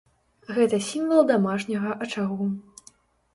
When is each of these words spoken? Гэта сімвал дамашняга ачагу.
Гэта 0.55 0.79
сімвал 0.85 1.21
дамашняга 1.33 1.91
ачагу. 2.07 2.49